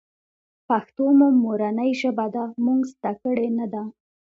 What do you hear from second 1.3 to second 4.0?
مورنۍ ژبه ده مونږ ذده کــــــــړې نۀ ده